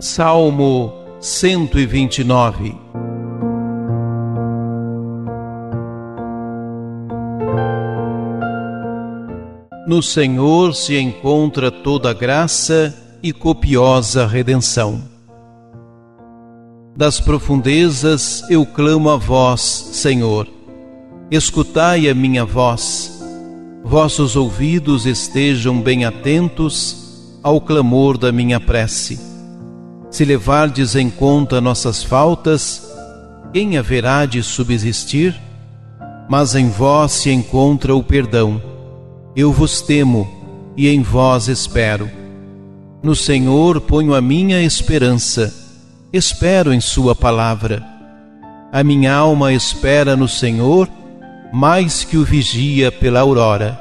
Salmo 0.00 0.92
129 1.20 2.76
No 9.88 10.02
Senhor 10.02 10.74
se 10.74 10.98
encontra 10.98 11.70
toda 11.70 12.12
graça 12.12 12.94
e 13.22 13.32
copiosa 13.32 14.26
redenção. 14.26 15.00
Das 16.94 17.18
profundezas 17.18 18.44
eu 18.50 18.66
clamo 18.66 19.08
a 19.08 19.16
vós, 19.16 19.60
Senhor. 19.60 20.46
Escutai 21.30 22.08
a 22.08 22.14
minha 22.14 22.44
voz. 22.44 23.24
Vossos 23.82 24.36
ouvidos 24.36 25.06
estejam 25.06 25.80
bem 25.80 26.04
atentos 26.04 27.38
ao 27.42 27.60
clamor 27.60 28.18
da 28.18 28.30
minha 28.30 28.60
prece. 28.60 29.35
Se 30.16 30.24
levardes 30.24 30.96
em 30.96 31.10
conta 31.10 31.60
nossas 31.60 32.02
faltas, 32.02 32.90
quem 33.52 33.76
haverá 33.76 34.24
de 34.24 34.42
subsistir? 34.42 35.38
Mas 36.26 36.54
em 36.54 36.70
vós 36.70 37.12
se 37.12 37.30
encontra 37.30 37.94
o 37.94 38.02
perdão 38.02 38.58
eu 39.36 39.52
vos 39.52 39.82
temo 39.82 40.26
e 40.74 40.88
em 40.88 41.02
vós 41.02 41.48
espero. 41.48 42.10
No 43.02 43.14
Senhor 43.14 43.78
ponho 43.82 44.14
a 44.14 44.20
minha 44.22 44.62
esperança, 44.62 45.52
espero 46.10 46.72
em 46.72 46.80
Sua 46.80 47.14
palavra. 47.14 47.84
A 48.72 48.82
minha 48.82 49.14
alma 49.14 49.52
espera 49.52 50.16
no 50.16 50.26
Senhor 50.26 50.88
mais 51.52 52.04
que 52.04 52.16
o 52.16 52.24
vigia 52.24 52.90
pela 52.90 53.20
aurora. 53.20 53.78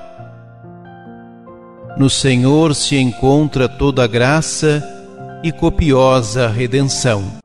No 1.97 2.09
Senhor 2.09 2.75
se 2.75 2.97
encontra 2.97 3.69
toda 3.69 4.05
graça 4.05 4.91
e 5.43 5.51
copiosa 5.51 6.47
redenção. 6.47 7.44